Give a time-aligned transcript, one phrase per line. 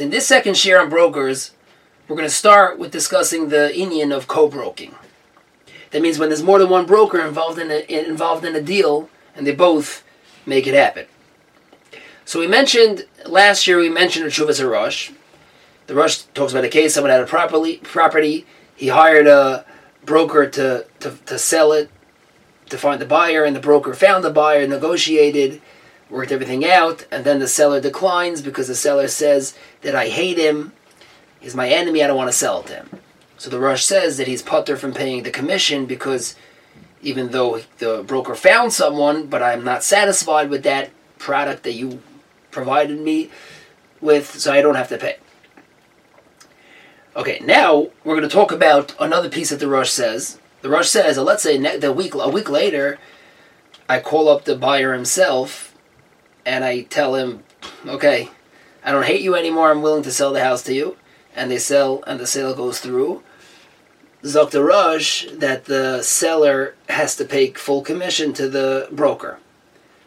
[0.00, 1.50] So in this second share on brokers,
[2.08, 4.94] we're going to start with discussing the inyan of co-broking.
[5.90, 9.10] That means when there's more than one broker involved in a, involved in a deal,
[9.36, 10.02] and they both
[10.46, 11.04] make it happen.
[12.24, 15.12] So we mentioned last year we mentioned Reshuvas Rush.
[15.86, 18.46] The Rush talks about a case someone had a property property.
[18.74, 19.66] He hired a
[20.06, 21.90] broker to, to, to sell it,
[22.70, 25.60] to find the buyer, and the broker found the buyer, negotiated,
[26.10, 30.38] worked everything out, and then the seller declines because the seller says that I hate
[30.38, 30.72] him,
[31.38, 32.90] he's my enemy, I don't want to sell to him.
[33.38, 36.34] So the Rush says that he's patur from paying the commission because
[37.00, 42.02] even though the broker found someone, but I'm not satisfied with that product that you
[42.50, 43.30] provided me
[44.00, 45.16] with, so I don't have to pay.
[47.16, 50.38] Okay, now we're going to talk about another piece that the Rush says.
[50.62, 52.98] The Rush says, let's say the week a week later,
[53.88, 55.69] I call up the buyer himself,
[56.44, 57.42] and I tell him,
[57.86, 58.28] okay,
[58.84, 59.70] I don't hate you anymore.
[59.70, 60.96] I'm willing to sell the house to you,
[61.34, 63.22] and they sell, and the sale goes through.
[64.22, 69.38] Zok Rush that the seller has to pay full commission to the broker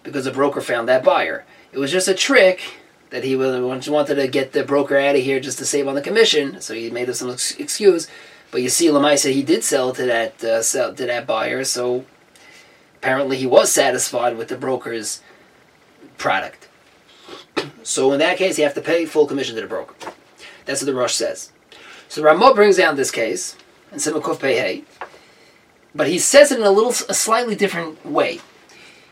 [0.03, 1.45] because the broker found that buyer.
[1.71, 2.61] It was just a trick
[3.09, 6.01] that he wanted to get the broker out of here just to save on the
[6.01, 8.07] commission, so he made up some excuse.
[8.51, 12.05] But you see, Lamaisa he did sell to that uh, sell to that buyer, so
[12.97, 15.21] apparently he was satisfied with the broker's
[16.17, 16.67] product.
[17.83, 19.95] So in that case, you have to pay full commission to the broker.
[20.65, 21.51] That's what the Rush says.
[22.07, 23.57] So Ramah brings down this case
[23.93, 24.83] Simakuf Pei
[25.95, 28.39] but he says it in a little, a slightly different way.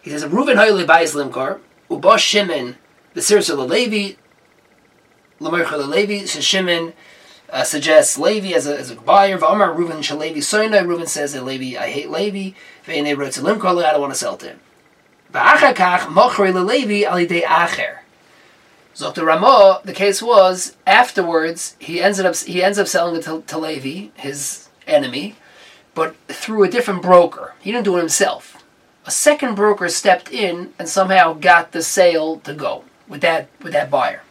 [0.02, 2.78] He says, "Reuven Hoyle buys Limkar, Uba Shimon,
[3.14, 4.16] the Sirsa Levi,
[5.40, 6.94] Lamercha Levi, so Shimon
[7.52, 9.38] uh, suggests Levi as a, as a buyer.
[9.38, 10.84] V'amar Reuven Shalevi Soina.
[10.84, 12.58] Reuven says that Levi, I hate Levi.
[12.88, 14.60] Ve'ene wrote to Limkar, I don't want to sell to him.
[15.34, 18.00] V'achakach Mochre Levi alidei Acher.
[18.96, 24.10] The case was afterwards he ends up he ends up selling it to, to Levi,
[24.16, 25.36] his enemy,
[25.96, 27.54] but through a different broker.
[27.62, 28.62] He didn't do it himself
[29.06, 33.74] a second broker stepped in and somehow got the sale to go with that with
[33.74, 34.22] that buyer.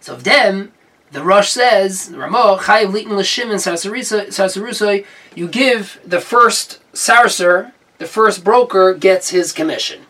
[0.00, 0.72] So of them,
[1.12, 8.06] the Rush says, Ramah, Chayiv Litin L'Shim and Sarsarusoi, you give the first Sarser, the
[8.06, 10.02] first broker gets his commission.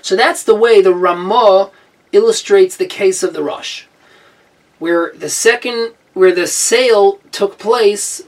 [0.00, 1.70] So that's the way the Ramah
[2.12, 3.86] illustrates the case of the Rush,
[4.78, 8.22] where the second, where the sale took place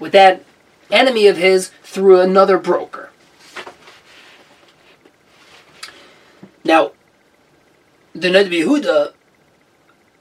[0.00, 0.42] with that
[0.90, 3.10] enemy of his through another broker.
[6.64, 6.92] Now,
[8.14, 9.12] the Ned Yehuda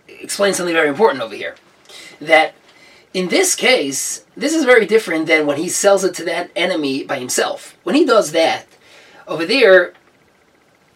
[0.07, 1.55] explains something very important over here.
[2.21, 2.53] That
[3.17, 7.03] in this case, this is very different than when he sells it to that enemy
[7.03, 7.75] by himself.
[7.81, 8.67] When he does that,
[9.27, 9.93] over there,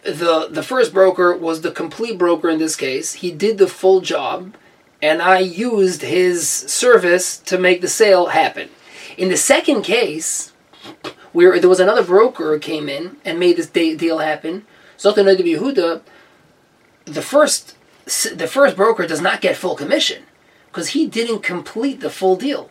[0.04, 3.14] the the first broker was the complete broker in this case.
[3.14, 4.54] He did the full job,
[5.02, 8.68] and I used his service to make the sale happen.
[9.16, 10.52] In the second case,
[11.32, 14.64] where there was another broker came in and made this deal happen,
[14.96, 16.02] Zotan Yehuda,
[17.04, 20.22] the first the first broker does not get full commission
[20.72, 22.70] because he didn't complete the full deal.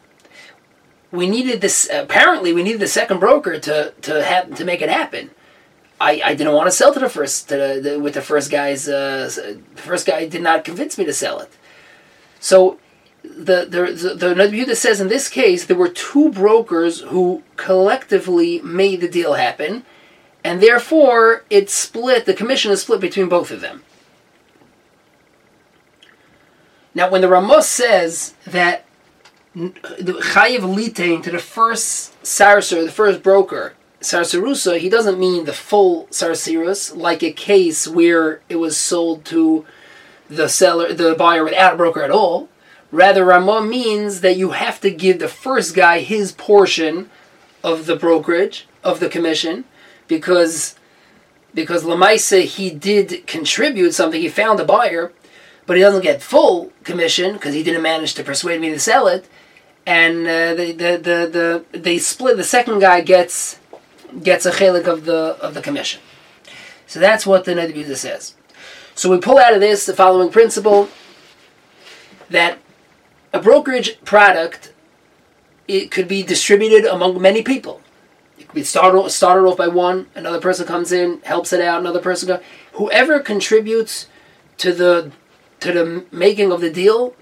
[1.11, 1.87] We needed this.
[1.93, 5.29] Apparently, we needed the second broker to to have to make it happen.
[5.99, 8.49] I, I didn't want to sell to the first to the, the, with the first
[8.49, 9.29] guy's uh,
[9.75, 11.51] the first guy did not convince me to sell it.
[12.39, 12.79] So
[13.23, 19.01] the the the, the says in this case there were two brokers who collectively made
[19.01, 19.85] the deal happen,
[20.43, 23.83] and therefore it's split, the commission is split between both of them.
[26.93, 28.85] Now, when the Ramos says that
[29.53, 35.53] the chayiv litain to the first sarser, the first broker, sarserusa, he doesn't mean the
[35.53, 39.65] full sarserus, like a case where it was sold to
[40.29, 42.49] the seller, the buyer without a broker at all.
[42.91, 47.09] Rather, Ramah means that you have to give the first guy his portion
[47.63, 49.63] of the brokerage, of the commission,
[50.07, 50.75] because
[51.53, 54.21] because Lamaisa he did contribute something.
[54.21, 55.11] He found a buyer,
[55.65, 59.07] but he doesn't get full commission because he didn't manage to persuade me to sell
[59.07, 59.27] it.
[59.85, 62.37] And uh, the, the, the, the they split.
[62.37, 63.59] The second guy gets
[64.21, 66.01] gets a chelik of the of the commission.
[66.85, 68.35] So that's what the Noda B'Yehuda says.
[68.93, 70.89] So we pull out of this the following principle
[72.29, 72.59] that
[73.33, 74.73] a brokerage product
[75.67, 77.81] it could be distributed among many people
[78.53, 82.27] we start started off by one, another person comes in, helps it out, another person
[82.27, 82.41] goes.
[82.73, 84.07] Whoever contributes
[84.57, 85.11] to the
[85.61, 87.15] to the making of the deal,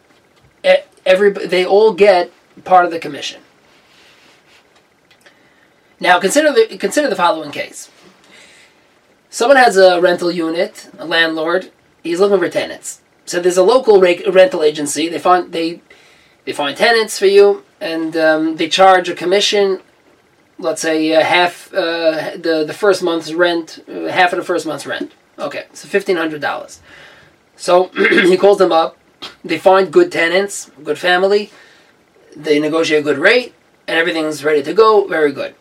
[1.05, 2.31] every they all get
[2.63, 3.41] part of the commission.
[5.99, 7.89] Now consider the consider the following case.
[9.29, 11.71] Someone has a rental unit, a landlord.
[12.03, 13.01] He's looking for tenants.
[13.25, 15.09] So there's a local ra- rental agency.
[15.09, 15.81] They find they
[16.45, 19.81] they find tenants for you, and um, they charge a commission.
[20.57, 24.65] Let's say uh, half uh, the the first month's rent, uh, half of the first
[24.65, 25.11] month's rent.
[25.37, 26.81] Okay, so fifteen hundred dollars.
[27.59, 28.97] So he calls them up.
[29.43, 31.51] They find good tenants, good family.
[32.35, 33.53] They negotiate a good rate,
[33.85, 35.05] and everything's ready to go.
[35.07, 35.55] Very good.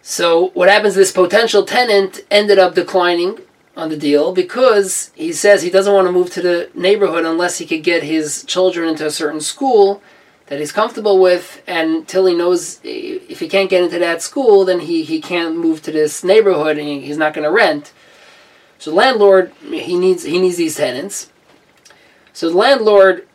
[0.00, 0.94] So what happens?
[0.94, 3.40] This potential tenant ended up declining
[3.76, 7.58] on the deal because he says he doesn't want to move to the neighborhood unless
[7.58, 10.02] he could get his children into a certain school
[10.46, 14.64] that he's comfortable with and till he knows if he can't get into that school
[14.64, 17.92] then he, he can't move to this neighborhood and he, he's not going to rent
[18.78, 21.30] so landlord he needs he needs these tenants
[22.32, 23.26] so the landlord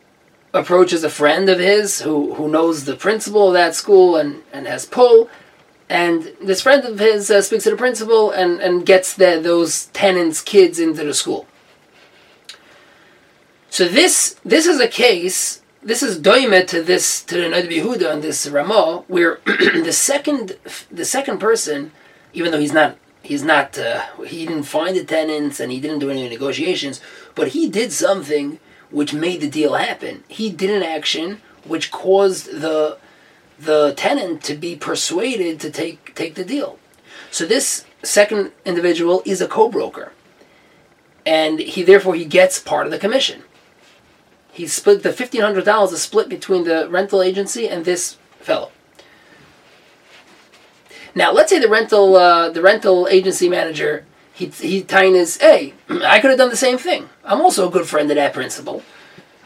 [0.53, 4.67] approaches a friend of his who, who knows the principal of that school and, and
[4.67, 5.29] has pull
[5.89, 9.85] and this friend of his uh, speaks to the principal and, and gets the, those
[9.87, 11.45] tenants' kids into the school.
[13.69, 15.61] So this this is a case.
[15.81, 20.57] This is doimet to this to the Noda B'Yehuda and this Ramah, where the second
[20.91, 21.91] the second person,
[22.33, 25.99] even though he's not he's not uh, he didn't find the tenants and he didn't
[25.99, 27.01] do any negotiations,
[27.33, 28.59] but he did something
[28.91, 30.23] which made the deal happen.
[30.27, 32.99] He did an action which caused the
[33.57, 36.77] the tenant to be persuaded to take take the deal.
[37.31, 40.11] So this second individual is a co-broker,
[41.25, 43.43] and he therefore he gets part of the commission.
[44.51, 48.71] He split the fifteen hundred dollars is split between the rental agency and this fellow.
[51.15, 55.73] Now let's say the rental uh, the rental agency manager he he tying his hey
[55.89, 57.09] I could have done the same thing.
[57.23, 58.83] I'm also a good friend of that principal.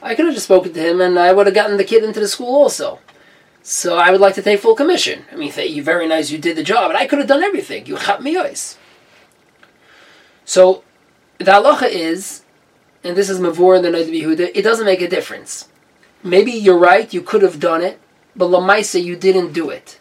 [0.02, 2.20] I could have just spoken to him and I would have gotten the kid into
[2.20, 3.00] the school also.
[3.64, 5.26] So I would like to take full commission.
[5.30, 7.86] I mean, you very nice, you did the job, and I could have done everything.
[7.86, 8.78] You chap me eyes.
[10.46, 10.86] So
[11.38, 12.44] the halacha is,
[13.04, 15.68] and this is mavur in the Noda B'Yehuda, it doesn't make a difference.
[16.24, 18.00] Maybe you're right, you could have done it,
[18.38, 20.00] but lamaisa you didn't do it.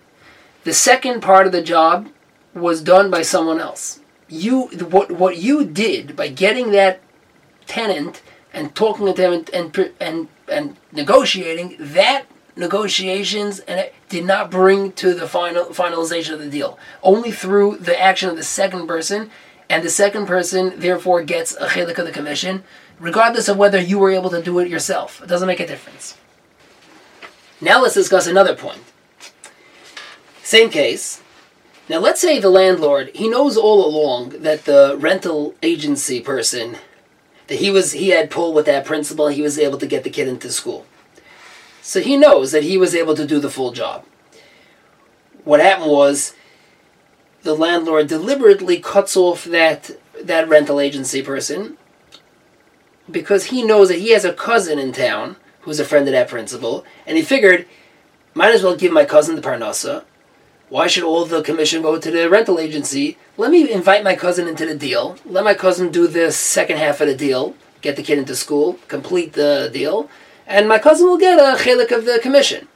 [0.66, 2.08] The second part of the job
[2.52, 4.00] was done by someone else.
[4.26, 7.00] You what what you did by getting that
[7.68, 8.20] tenant
[8.52, 12.24] and talking to them and and and, and negotiating that
[12.56, 16.80] negotiations and it did not bring to the final finalization of the deal.
[17.00, 19.30] Only through the action of the second person,
[19.70, 22.64] and the second person therefore gets a chelik of the commission,
[22.98, 25.22] regardless of whether you were able to do it yourself.
[25.22, 26.16] It doesn't make a difference.
[27.60, 28.82] Now let's discuss another point.
[30.46, 31.20] Same case.
[31.88, 36.76] Now let's say the landlord, he knows all along that the rental agency person
[37.48, 40.10] that he was he had pull with that principal, he was able to get the
[40.10, 40.86] kid into school.
[41.82, 44.04] So he knows that he was able to do the full job.
[45.42, 46.36] What happened was
[47.42, 49.90] the landlord deliberately cuts off that
[50.22, 51.76] that rental agency person
[53.10, 56.28] because he knows that he has a cousin in town who's a friend of that
[56.28, 57.66] principal, and he figured,
[58.32, 60.04] might as well give my cousin the parnasa.
[60.68, 63.18] Why should all the commission go to the rental agency?
[63.36, 65.16] Let me invite my cousin into the deal.
[65.24, 68.78] Let my cousin do the second half of the deal, get the kid into school,
[68.88, 70.10] complete the deal,
[70.46, 72.66] and my cousin will get a chelik of the commission.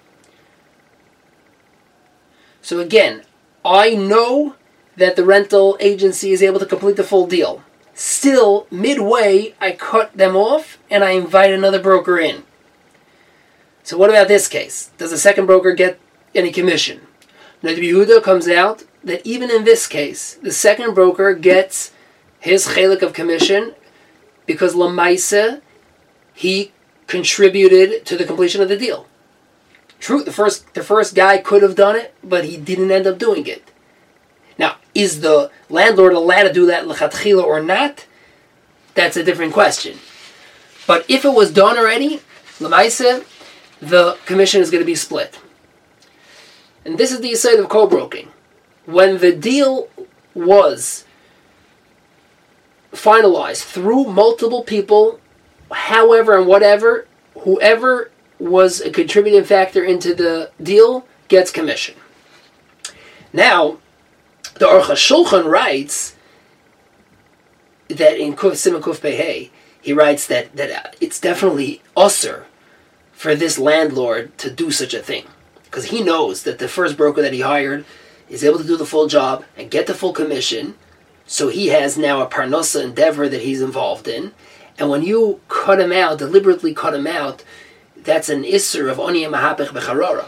[2.62, 3.22] So again,
[3.64, 4.54] I know
[4.96, 7.64] that the rental agency is able to complete the full deal.
[7.94, 12.44] Still, midway, I cut them off and I invite another broker in.
[13.82, 14.90] So what about this case?
[14.96, 15.98] Does the second broker get
[16.34, 17.00] any commission?
[17.62, 21.92] Noda B'Yehuda comes out that even in this case, the second broker gets
[22.38, 23.74] his chelik of commission
[24.46, 25.60] because Lamaisa,
[26.32, 26.72] he
[27.06, 29.06] contributed to the completion of the deal.
[29.98, 33.18] True, the first the first guy could have done it, but he didn't end up
[33.18, 33.70] doing it.
[34.58, 38.06] Now, is the landlord allowed to do that lechatchila or not?
[38.94, 39.98] That's a different question.
[40.86, 42.22] But if it was done already,
[42.58, 43.24] lemaisa,
[43.80, 45.38] the commission is going to be split.
[46.84, 48.28] And this is the side of co-broking.
[48.86, 49.88] When the deal
[50.34, 51.04] was
[52.92, 55.20] finalized through multiple people
[55.70, 57.06] however and whatever,
[57.40, 61.94] whoever was a contributing factor into the deal gets commission.
[63.32, 63.78] Now,
[64.54, 66.16] the Aruch HaShulchan writes
[67.88, 72.44] that in Kuf Simon Behei, he writes that, that it's definitely usser
[73.12, 75.26] for this landlord to do such a thing.
[75.70, 77.84] Because he knows that the first broker that he hired
[78.28, 80.74] is able to do the full job and get the full commission.
[81.26, 84.32] So he has now a parnosa endeavor that he's involved in.
[84.78, 87.44] And when you cut him out, deliberately cut him out,
[87.96, 90.26] that's an isser of oni mahapech becharara.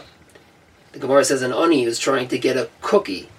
[0.93, 3.29] The Gemara says an oni who's trying to get a cookie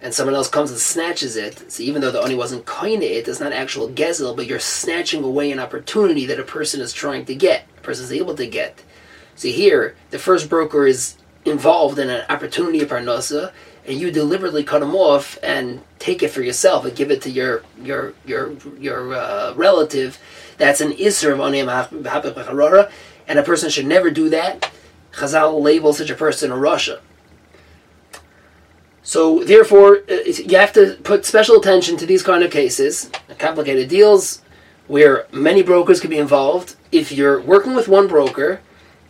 [0.00, 3.26] and someone else comes and snatches it, so even though the oni wasn't kind it,
[3.26, 7.24] it's not actual gezel, but you're snatching away an opportunity that a person is trying
[7.24, 8.84] to get, a person is able to get.
[9.34, 11.16] See here, the first broker is
[11.46, 13.52] involved in an opportunity of parnasa,
[13.86, 17.30] and you deliberately cut him off and take it for yourself and give it to
[17.30, 20.18] your your your your uh, relative.
[20.58, 22.90] That's an isser of oniyam
[23.28, 24.70] and a person should never do that.
[25.12, 27.00] Chazal labels such a person a rasha.
[29.02, 33.88] So therefore, uh, you have to put special attention to these kind of cases, complicated
[33.88, 34.42] deals,
[34.88, 36.74] where many brokers can be involved.
[36.90, 38.60] If you're working with one broker,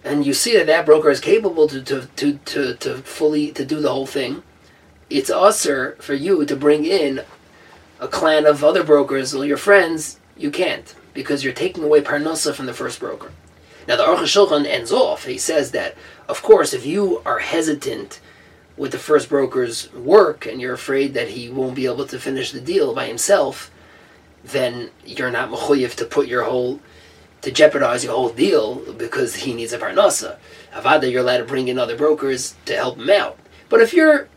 [0.06, 3.64] and you see that that broker is capable to, to, to, to, to fully to
[3.64, 4.44] do the whole thing,
[5.10, 7.22] it's usher for you to bring in
[7.98, 10.20] a clan of other brokers or your friends.
[10.36, 13.32] You can't because you're taking away parnasa from the first broker.
[13.88, 15.24] Now the Aruch Shulchan ends off.
[15.24, 15.96] He says that,
[16.28, 18.20] of course, if you are hesitant
[18.76, 22.52] with the first broker's work and you're afraid that he won't be able to finish
[22.52, 23.72] the deal by himself,
[24.44, 26.80] then you're not mechuyev to put your whole
[27.46, 30.36] to jeopardize your whole deal because he needs a parnasa.
[30.72, 33.38] Avada, you're allowed to bring in other brokers to help him out.
[33.68, 34.28] But if you're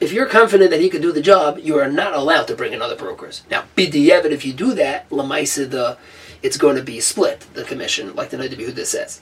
[0.00, 2.72] if you're confident that he can do the job, you are not allowed to bring
[2.72, 3.42] in other brokers.
[3.50, 5.98] Now, b'di'evet, if you do that, lamaisa the
[6.42, 9.20] it's going to be split the commission, like the Noda B'Yehuda says.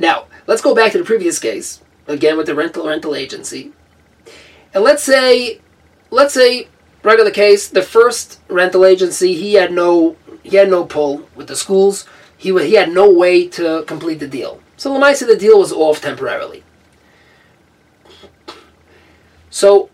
[0.00, 3.70] Now, let's go back to the previous case again with the rental rental agency,
[4.74, 5.60] and let's say,
[6.10, 6.66] let's say,
[7.02, 11.56] regular case, the first rental agency he had no he had no pull with the
[11.56, 12.06] schools.
[12.36, 14.60] He he had no way to complete the deal.
[14.76, 16.62] So Lamaisa, the deal was off temporarily.
[19.50, 19.90] So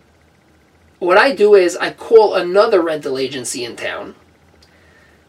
[0.99, 4.15] what I do is I call another rental agency in town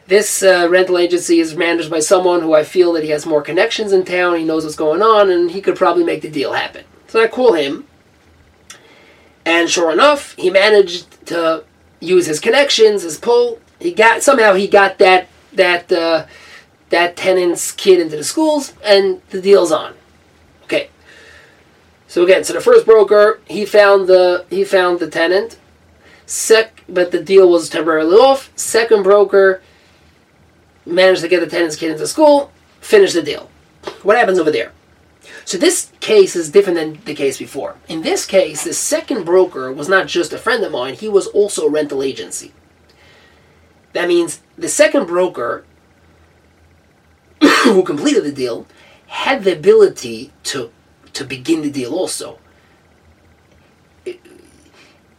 [0.07, 3.43] this uh, rental agency is managed by someone who I feel that he has more
[3.43, 6.53] connections in town, he knows what's going on, and he could probably make the deal
[6.53, 6.85] happen.
[7.09, 7.87] So I call him,
[9.47, 11.65] and sure enough, he managed to
[12.01, 13.61] use his connections, his pull.
[13.79, 16.27] He got somehow he got that that uh,
[16.91, 19.95] that tenant's kid into the schools, and the deal's on.
[20.65, 20.91] Okay.
[22.09, 25.59] So again, so the first broker he found the he found the tenant.
[26.29, 28.51] Sec, but the deal was temporarily off.
[28.57, 29.63] Second broker
[30.85, 32.51] managed to get the tenant's kid into school,
[32.81, 33.49] finish the deal.
[34.03, 34.73] What happens over there?
[35.47, 37.77] So this case is different than the case before.
[37.87, 41.29] In this case, the second broker was not just a friend of mine, he was
[41.29, 42.53] also a rental agency.
[43.93, 45.65] That means the second broker
[47.63, 48.67] who completed the deal
[49.07, 50.73] had the ability to
[51.13, 52.41] to begin the deal also.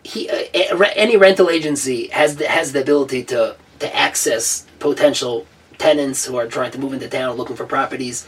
[0.03, 6.25] He, uh, any rental agency has the, has the ability to to access potential tenants
[6.25, 8.27] who are trying to move into town looking for properties.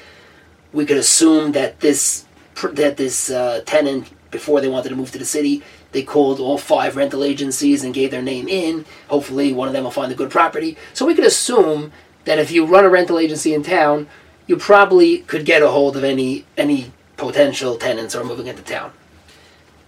[0.73, 2.25] We could assume that this
[2.73, 6.57] that this uh, tenant before they wanted to move to the city, they called all
[6.57, 8.85] five rental agencies and gave their name in.
[9.07, 10.77] Hopefully, one of them will find a good property.
[10.93, 11.91] So we could assume
[12.25, 14.07] that if you run a rental agency in town,
[14.45, 18.63] you probably could get a hold of any any potential tenants who are moving into
[18.63, 18.91] town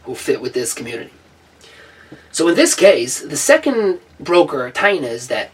[0.03, 1.13] who fit with this community.
[2.31, 5.51] So in this case, the second broker, Tina is that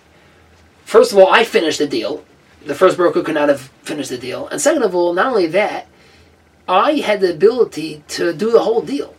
[0.88, 2.24] First of all, I finished the deal.
[2.68, 4.50] The first broker could not have finished the deal.
[4.50, 5.88] And second of all, not only that,
[6.68, 9.16] I had the ability to do the whole deal.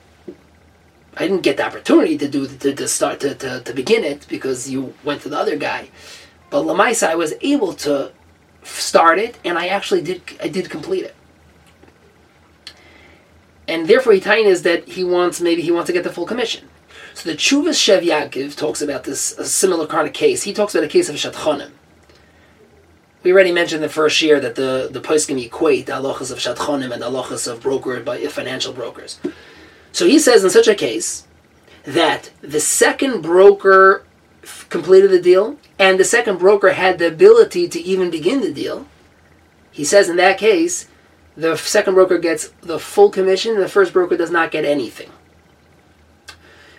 [1.16, 4.26] I didn't get the opportunity to do to, to start to, to, to begin it
[4.28, 5.88] because you went to the other guy.
[6.50, 8.12] But Lamaisa, I was able to
[8.62, 10.20] start it, and I actually did.
[10.42, 11.16] I did complete it.
[13.66, 16.68] And therefore, Hitain is that he wants maybe he wants to get the full commission.
[17.14, 20.42] So the Chuvas Shev Yaakov talks about this a similar kind of case.
[20.42, 21.70] He talks about a case of Shatchonim.
[23.22, 26.92] We already mentioned the first year that the the poskim equate the halachas of Shatchonim
[26.92, 29.20] and the halachas of broker by uh, financial brokers.
[29.92, 31.26] So he says in such a case
[31.84, 34.04] that the second broker
[34.42, 38.52] f- completed the deal and the second broker had the ability to even begin the
[38.52, 38.86] deal.
[39.70, 40.88] He says in that case,
[41.36, 45.10] the second broker gets the full commission and the first broker does not get anything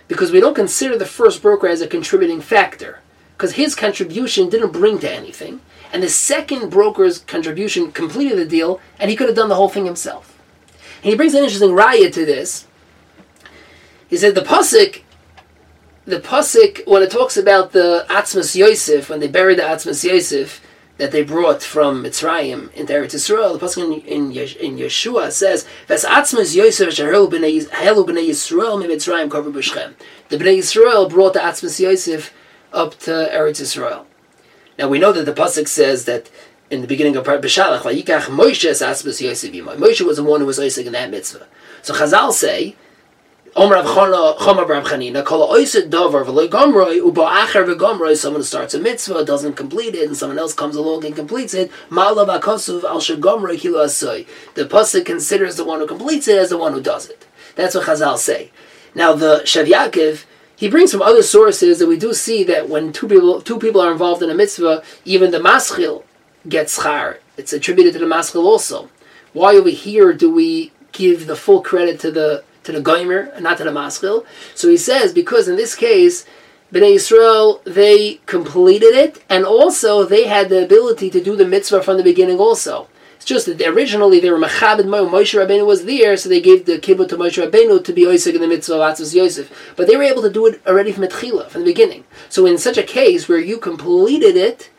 [0.06, 2.98] because we don't consider the first broker as a contributing factor
[3.36, 5.60] because his contribution didn't bring to anything
[5.92, 9.68] and the second broker's contribution completed the deal and he could have done the whole
[9.68, 10.38] thing himself
[11.02, 12.66] and he brings an interesting raya to this
[14.08, 15.02] he said the pasuk
[16.04, 20.60] the pasuk when it talks about the atzmas yosef when they buried the atzmas yosef
[21.00, 25.66] that they brought from Mitzrayim into Eretz Yisrael, the pasuk in, in, in Yeshua says,
[25.88, 29.94] "Ves atzmas Yosef shehelu b'nei Yisrael mitzrayim kover b'Shechem."
[30.28, 32.34] The bnei Yisrael brought the atzmas Yosef
[32.74, 34.04] up to Eretz Yisrael.
[34.80, 36.30] Now we know that the pasuk says that
[36.70, 40.58] in the beginning of B'Shalach, "Vayikach Moshe Yosef yimai." Moshe was the one who was
[40.58, 41.46] oisek in that mitzvah.
[41.82, 42.76] So Chazal say
[43.56, 43.84] Omer Rav
[44.38, 48.78] Chama Rav Chanina, Kol Oisid Dover, V'loi Gomroi, Uba Acher V'Gomroi, someone who starts a
[48.78, 53.00] mitzvah, doesn't complete it, and someone else comes along and completes it, Ma'alav HaKosuv Al
[53.00, 54.26] Shegomroi Kilo Asoi.
[54.54, 57.26] The Pasuk considers the one who completes it as the one who does it.
[57.54, 58.50] That's what Chazal say.
[58.94, 60.24] Now the Shev Yaakov,
[60.60, 63.80] he brings from other sources that we do see that when two people two people
[63.80, 66.04] are involved in a mitzvah, even the maschil
[66.46, 67.16] gets schar.
[67.38, 68.90] It's attributed to the maschil also.
[69.32, 73.42] Why over here do we give the full credit to the to the goimer and
[73.42, 74.26] not to the maschil?
[74.54, 76.26] So he says because in this case,
[76.70, 81.82] Bnei Yisrael they completed it and also they had the ability to do the mitzvah
[81.82, 82.86] from the beginning also.
[83.20, 86.64] It's just that originally they were Mechabed Mo, Moshe Rabbeinu was there, so they gave
[86.64, 89.74] the kibud to Moshe Rabbeinu to be Yosef in the mitzvah of Atzmas Yosef.
[89.76, 92.04] But they were able to do it already from Etchila, from the beginning.
[92.30, 94.70] So in such a case where you completed it,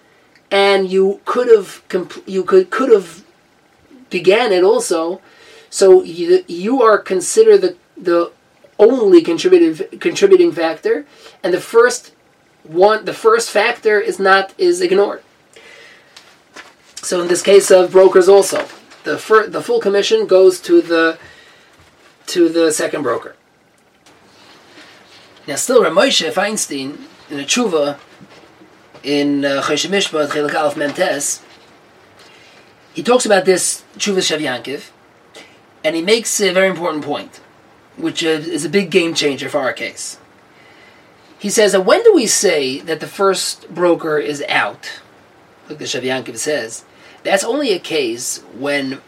[0.50, 3.24] and you could have compl- you could could have
[4.10, 5.22] began it also,
[5.70, 8.32] so you, you are considered the the
[8.80, 11.06] only contributing contributing factor,
[11.44, 12.16] and the first
[12.64, 15.22] one the first factor is not is ignored.
[17.02, 18.68] So in this case of brokers also,
[19.04, 21.18] the fir- the full commission goes to the
[22.28, 23.36] to the second broker.
[25.48, 27.98] Now still Ramoshe Feinstein in a tshuva
[29.04, 31.42] in uh, Choshen Mishpat Chelik Aleph Mentes,
[32.94, 34.92] he talks about this tshuva shaviankiv,
[35.84, 37.38] and he makes a very important point,
[37.98, 40.20] which is a big game changer for our case.
[41.40, 45.02] He says that when do we say that the first broker is out,
[45.68, 46.86] like the shaviankiv says,
[47.24, 49.02] that's only a case when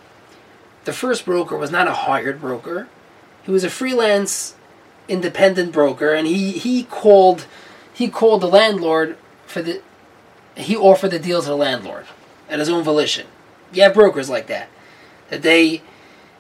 [0.86, 2.88] the first broker was not a hired broker.
[3.44, 4.56] He was a freelance
[5.08, 7.46] independent broker and he, he called
[7.94, 9.82] he called the landlord for the
[10.56, 12.06] he offered the deal to the landlord
[12.50, 13.28] at his own volition.
[13.76, 14.70] Have brokers like that.
[15.30, 15.82] That they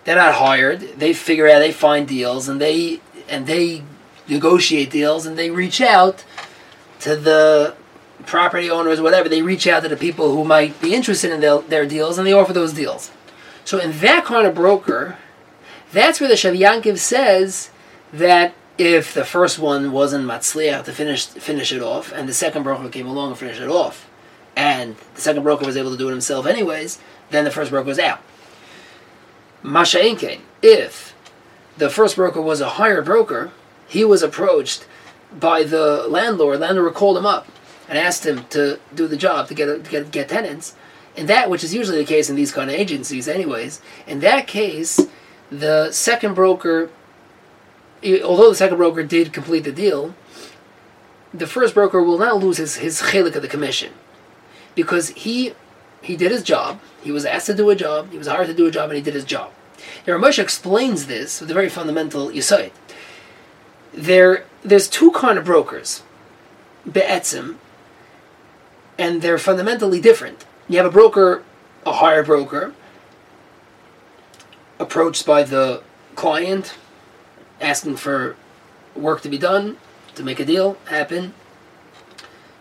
[0.04, 3.84] they're not hired, they figure out they find deals and they and they
[4.28, 6.24] negotiate deals and they reach out
[7.02, 7.76] to the
[8.26, 11.60] property owners, whatever, they reach out to the people who might be interested in their,
[11.60, 13.12] their deals and they offer those deals.
[13.66, 15.18] So in that kind of broker,
[15.92, 17.70] that's where the Shav Yankiv says
[18.12, 22.64] that if the first one wasn't matzliach to finish finish it off, and the second
[22.64, 24.10] broker came along and finished it off,
[24.56, 27.88] and the second broker was able to do it himself anyways, then the first broker
[27.88, 28.22] was out.
[29.64, 31.16] Masha'inkein, if
[31.78, 33.52] the first broker was a hired broker,
[33.88, 34.86] he was approached
[35.40, 36.60] by the landlord.
[36.60, 37.48] Landlord called him up
[37.94, 40.76] and asked him to do the job to get to get, get tenants.
[41.16, 44.48] In that, which is usually the case in these kind of agencies, anyways, in that
[44.48, 45.00] case,
[45.52, 46.90] the second broker,
[48.04, 50.16] although the second broker did complete the deal,
[51.32, 53.94] the first broker will not lose his his chelik of the commission,
[54.74, 55.54] because he
[56.02, 56.80] he did his job.
[57.04, 58.10] He was asked to do a job.
[58.10, 59.52] He was hired to do a job, and he did his job.
[60.08, 62.72] Now, Ramesh explains this with a very fundamental yisoid.
[63.94, 66.02] There, there's two kind of brokers,
[66.92, 67.58] be'etzim,
[68.98, 70.46] and they're fundamentally different.
[70.68, 71.44] You have a broker,
[71.86, 72.74] a hire broker,
[74.80, 75.84] approached by the
[76.16, 76.76] client,
[77.60, 78.36] asking for
[78.96, 79.78] work to be done,
[80.16, 81.34] to make a deal happen,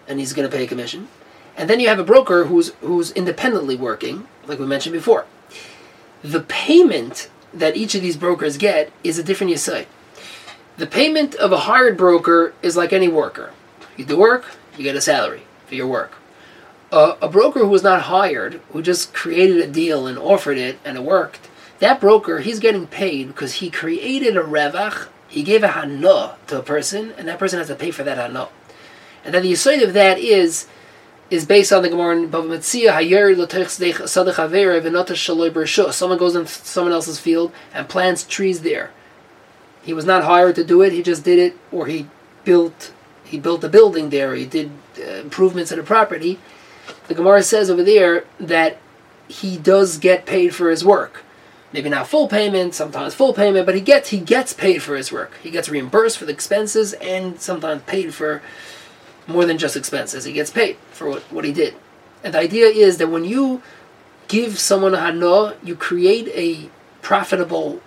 [0.08, 1.08] and he's going to pay a commission.
[1.56, 5.26] And then you have a broker who's who's independently working, like we mentioned before.
[6.22, 9.86] The payment that each of these brokers get is a different yisai.
[10.78, 13.52] The payment of a hired broker is like any worker.
[13.96, 14.46] You do work,
[14.78, 16.12] you get a salary for your work.
[16.92, 20.78] Uh, a broker who was not hired, who just created a deal and offered it
[20.84, 25.62] and it worked, that broker, he's getting paid because he created a revach, he gave
[25.62, 28.50] a hana to a person, and that person has to pay for that hana.
[29.24, 30.66] And then the aside of that is
[31.30, 32.92] is based on the Gemara in Bava Metzia,
[35.94, 38.90] Someone goes in someone else's field and plants trees there.
[39.82, 42.06] He was not hired to do it, he just did it, or he
[42.44, 42.92] built
[43.24, 46.38] he built a building there, he did uh, improvements to the property.
[47.08, 48.78] The Gemara says over there that
[49.28, 51.24] he does get paid for his work.
[51.72, 55.10] Maybe not full payment, sometimes full payment, but he gets he gets paid for his
[55.10, 55.32] work.
[55.42, 58.42] He gets reimbursed for the expenses and sometimes paid for
[59.26, 60.24] more than just expenses.
[60.24, 61.74] He gets paid for what, what he did.
[62.22, 63.62] And the idea is that when you
[64.28, 67.80] give someone a hana, you create a profitable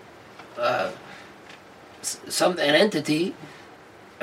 [0.57, 0.91] uh,
[2.01, 3.35] some an entity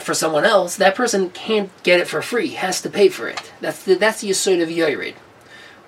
[0.00, 0.76] for someone else.
[0.76, 3.52] That person can't get it for free; has to pay for it.
[3.60, 5.14] That's the that's the yisod of yored,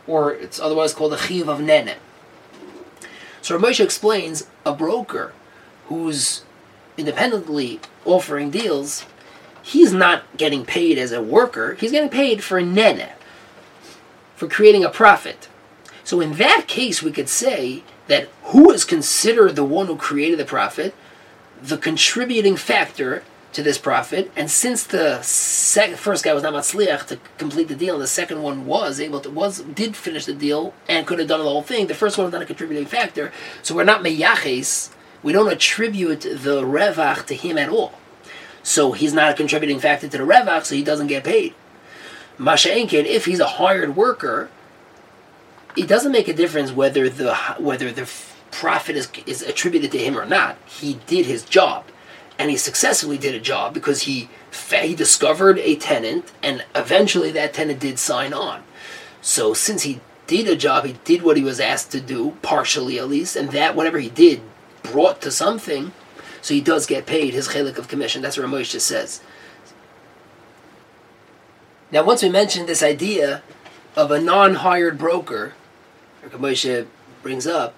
[0.07, 1.95] or it's otherwise called the chiv of nene.
[3.43, 5.33] So Ramosha explains a broker
[5.87, 6.45] who's
[6.97, 9.05] independently offering deals
[9.63, 13.09] he's not getting paid as a worker, he's getting paid for nene,
[14.37, 15.49] for creating a profit.
[16.05, 20.39] So in that case, we could say that who is considered the one who created
[20.39, 20.95] the profit?
[21.65, 23.23] the contributing factor
[23.55, 27.75] to this profit, and since the sec- first guy was not matzliach to complete the
[27.75, 31.19] deal, and the second one was able to was did finish the deal and could
[31.19, 33.33] have done the whole thing, the first one was not a contributing factor.
[33.63, 34.93] So we're not meyaches.
[35.23, 37.95] We don't attribute the revach to him at all.
[38.63, 41.55] So he's not a contributing factor to the revach, so he doesn't get paid.
[42.37, 44.51] Masha Enkin, if he's a hired worker,
[45.77, 48.11] it doesn't make a difference whether the whether the
[48.51, 50.57] profit is is attributed to him or not.
[50.67, 51.85] He did his job
[52.39, 54.29] and he successfully did a job because he
[54.83, 58.63] he discovered a tenant, and eventually that tenant did sign on.
[59.21, 62.99] So since he did a job, he did what he was asked to do, partially
[62.99, 64.41] at least, and that whatever he did
[64.83, 65.93] brought to something.
[66.41, 68.23] So he does get paid his chelik of commission.
[68.23, 69.23] That's what Moshe says.
[71.91, 73.43] Now, once we mentioned this idea
[73.97, 75.55] of a non-hired broker,
[76.31, 76.87] Moshe
[77.23, 77.75] brings up,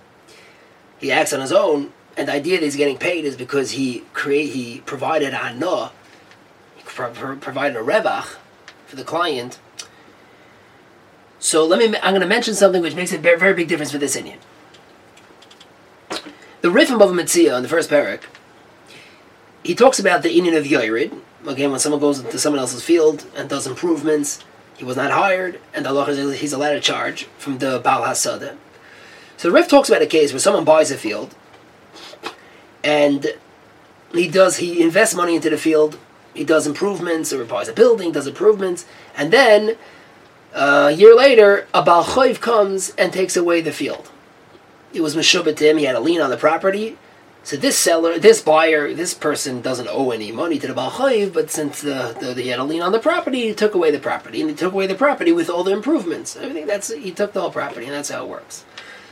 [0.98, 4.04] he acts on his own and the idea that he's getting paid is because he
[4.12, 5.92] create he provided anah,
[6.76, 8.36] he provided a revach
[8.86, 9.58] for the client.
[11.38, 11.96] So let me.
[11.98, 14.38] I'm going to mention something which makes a very, very big difference for this inyan.
[16.62, 18.22] The Rifim of Mitzia in the first parak,
[19.62, 21.20] he talks about the inyan of Yorid.
[21.46, 24.42] Again, when someone goes into someone else's field and does improvements,
[24.76, 28.56] he was not hired, and Allah he's allowed to charge from the Baal Hasada.
[29.36, 31.34] So the Rif talks about a case where someone buys a field
[32.86, 33.34] and
[34.12, 35.98] he does he invests money into the field.
[36.32, 39.76] He does improvements or buys a building, does improvements, and then
[40.54, 44.10] uh, a year later, a Balchoiv comes and takes away the field.
[44.92, 46.96] It was Meshubatim, he had a lien on the property.
[47.42, 51.50] So this seller, this buyer, this person doesn't owe any money to the Balchoiv, but
[51.50, 54.40] since the, the, he had a lien on the property, he took away the property.
[54.40, 56.36] And he took away the property with all the improvements.
[56.36, 58.64] Everything that's he took the whole property, and that's how it works.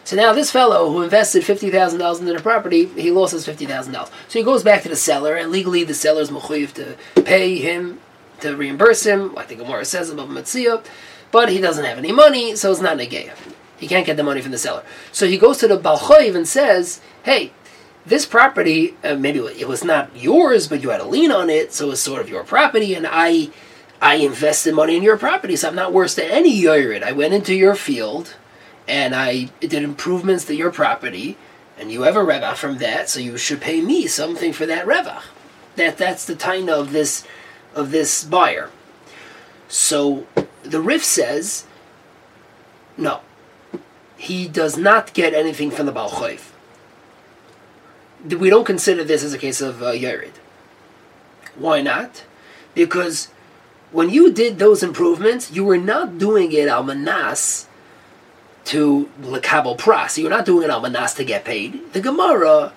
[0.05, 3.47] So now this fellow who invested fifty thousand dollars into the property, he lost his
[3.47, 4.11] fifty thousand dollars.
[4.29, 7.57] So he goes back to the seller, and legally the seller is mechuyev to pay
[7.57, 8.01] him
[8.41, 9.37] to reimburse him.
[9.39, 10.85] I think Gemara says Bava Metzia,
[11.31, 13.33] but he doesn't have any money, so it's not negeya.
[13.79, 14.85] He can't get the money from the seller.
[15.11, 17.53] So he goes to the balchoiv and says, "Hey,
[18.05, 21.73] this property, uh, maybe it was not yours, but you had a lien on it,
[21.73, 23.51] so it's sort of your property, and I."
[24.03, 27.03] I invested money in your property, so I'm not worse than any yorid.
[27.03, 28.35] I went into your field,
[28.87, 31.37] and I did improvements to your property,
[31.79, 34.87] and you have a revach from that, so you should pay me something for that
[34.87, 35.23] revach.
[35.77, 37.25] That that's the time of this
[37.75, 38.71] of this buyer.
[39.69, 40.27] So
[40.63, 41.67] the Rif says,
[42.97, 43.21] no,
[44.17, 46.51] he does not get anything from the Balchoif.
[48.25, 50.35] We don't consider this as a case of uh, Yerid.
[51.57, 52.25] Why not?
[52.75, 53.29] Because
[53.93, 57.69] when you did those improvements, you were not doing it al manas
[58.67, 60.17] to lekabel pras.
[60.19, 61.93] You're not doing it on manas to get paid.
[61.93, 62.73] The Gemara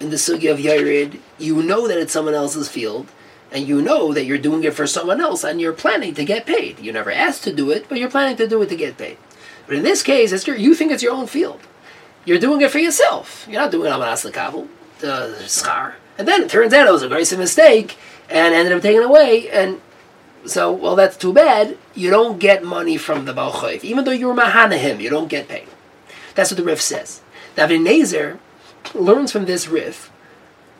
[0.00, 3.08] in the sugi of Yared, you know that it's someone else's field,
[3.52, 6.46] and you know that you're doing it for someone else, and you're planning to get
[6.46, 6.78] paid.
[6.80, 9.18] You never asked to do it, but you're planning to do it to get paid.
[9.66, 11.60] But in this case, it's your, you think it's your own field.
[12.24, 13.46] You're doing it for yourself.
[13.48, 14.68] You're not doing it on manas lekabel,
[14.98, 15.94] the schar.
[16.18, 17.96] And then it turns out it was a great mistake,
[18.28, 19.80] and ended up taken away, and
[20.46, 21.76] so, well, that's too bad.
[21.94, 23.82] You don't get money from the Balchoiv.
[23.84, 25.68] Even though you're Mahanahim, you don't get paid.
[26.34, 27.22] That's what the Rif says.
[27.56, 28.38] Now, Nezer
[28.94, 30.10] learns from this Rif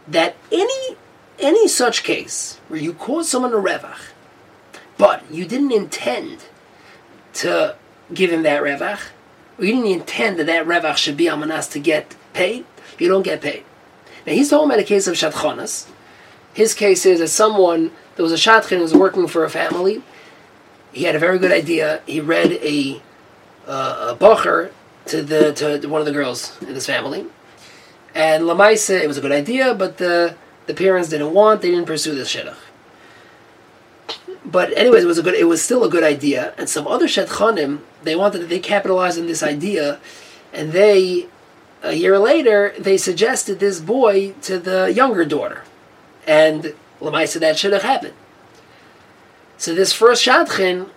[0.09, 0.97] that any
[1.39, 4.11] any such case where you cause someone a revach,
[4.97, 6.45] but you didn't intend
[7.35, 7.77] to
[8.13, 9.01] give him that revach,
[9.59, 12.65] or you didn't intend that that revach should be amanas to get paid,
[12.99, 13.65] you don't get paid.
[14.27, 15.89] Now he's talking about a case of shatchonas.
[16.55, 20.03] His case is that someone there was a shadchan who was working for a family.
[20.93, 22.01] He had a very good idea.
[22.07, 23.03] He read a
[23.67, 24.71] uh, a bacher
[25.07, 27.27] to the to one of the girls in this family,
[28.15, 30.37] and lamaisa it was a good idea, but the
[30.67, 31.61] the parents didn't want.
[31.61, 32.57] They didn't pursue this shidduch.
[34.45, 35.35] But anyways, it was a good.
[35.35, 39.27] It was still a good idea, and some other shadchanim they wanted they capitalized on
[39.27, 39.99] this idea,
[40.53, 41.27] and they
[41.83, 45.65] a year later they suggested this boy to the younger daughter,
[46.27, 48.15] and Lamaisa, that should have happened.
[49.59, 50.89] So this first Shadchan,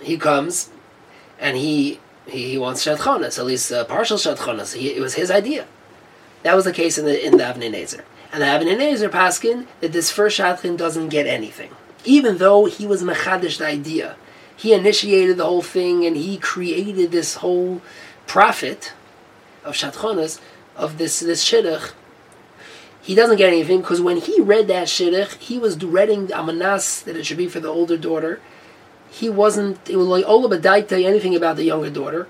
[0.00, 0.70] he comes,
[1.38, 4.80] and he he, he wants Shadchanas, at least partial Shadchanas.
[4.80, 5.66] It was his idea.
[6.42, 8.02] That was the case in the in the Avnei Nezer.
[8.32, 11.70] And the Avnei Nezer paskin that this first Shadchan doesn't get anything,
[12.04, 14.16] even though he was mechadish the idea.
[14.56, 17.82] He initiated the whole thing, and he created this whole
[18.26, 18.92] profit
[19.64, 20.40] of Shadchanas
[20.76, 21.92] of this this shidduch
[23.04, 27.02] he doesn't get anything because when he read that shidduch, he was reading the amanas
[27.04, 28.40] that it should be for the older daughter.
[29.10, 32.26] He wasn't, it was like Ola Badaita, anything about the younger daughter.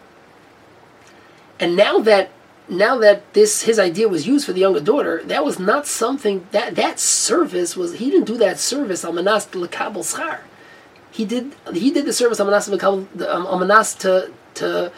[1.61, 2.33] And now that
[2.69, 6.47] now that this his idea was used for the younger daughter, that was not something
[6.51, 7.99] that that service was.
[7.99, 10.41] He didn't do that service almanas lekabel schar.
[11.13, 14.93] He did he did the service almanas almanas um, to to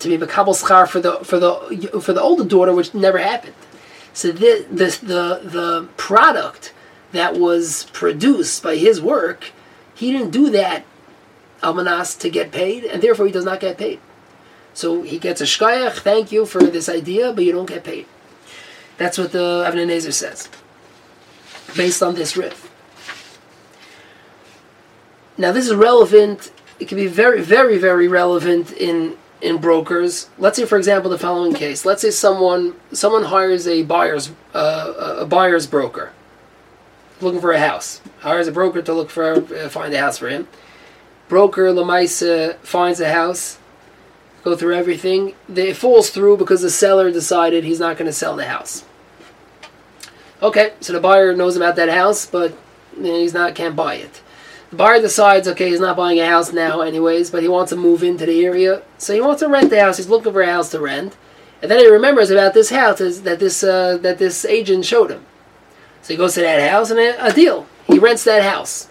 [0.00, 3.54] to be bekabel schar for the for the for the older daughter, which never happened.
[4.18, 6.74] So the the the, the product
[7.12, 9.52] that was produced by his work,
[9.94, 10.84] he didn't do that
[11.62, 14.00] almanas to get paid, and therefore he does not get paid.
[14.74, 18.06] So he gets a shkayach, thank you for this idea, but you don't get paid.
[18.96, 20.48] That's what the Avnei Nezer says,
[21.76, 22.68] based on this Rif.
[25.36, 26.50] Now this is relevant.
[26.80, 30.28] It can be very, very, very relevant in in brokers.
[30.38, 31.84] Let's say, for example, the following case.
[31.84, 36.12] Let's say someone someone hires a buyer's uh, a buyer's broker,
[37.20, 38.00] looking for a house.
[38.20, 40.48] Hires a broker to look for uh, find a house for him.
[41.28, 43.58] Broker Lamaisa finds a house
[44.48, 45.34] go through everything.
[45.54, 48.84] It falls through because the seller decided he's not going to sell the house.
[50.40, 52.56] Okay, so the buyer knows about that house, but
[52.96, 54.22] he's not can't buy it.
[54.72, 58.02] Buyer decides, okay, he's not buying a house now, anyways, but he wants to move
[58.02, 59.96] into the area, so he wants to rent the house.
[59.96, 61.16] He's looking for a house to rent,
[61.62, 65.24] and then he remembers about this house that this uh, that this agent showed him.
[66.02, 67.66] So he goes to that house, and a, deal.
[67.86, 68.88] He rents that house.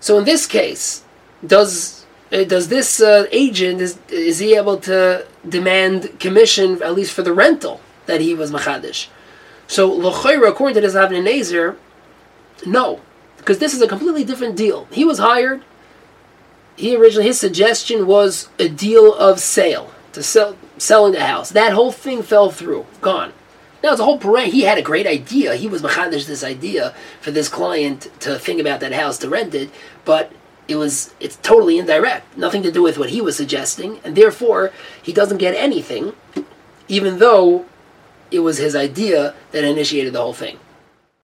[0.00, 1.04] So in this case,
[1.46, 7.12] does uh, does this uh, agent is is he able to demand commission at least
[7.12, 9.08] for the rental that he was machadish?
[9.66, 11.76] So lochayra, according to this Avnei Nezer,
[12.64, 13.02] no,
[13.38, 14.86] because this is a completely different deal.
[14.92, 15.62] He was hired.
[16.76, 21.50] He originally his suggestion was a deal of sale to sell selling the house.
[21.50, 23.32] That whole thing fell through, gone.
[23.82, 24.52] Now it's a whole parade.
[24.52, 25.54] He had a great idea.
[25.54, 29.54] He was machadish this idea for this client to think about that house to rent
[29.54, 29.70] it,
[30.04, 30.32] but
[30.66, 34.72] it was it's totally indirect, nothing to do with what he was suggesting, and therefore
[35.02, 36.12] he doesn't get anything,
[36.86, 37.64] even though
[38.30, 40.58] it was his idea that initiated the whole thing.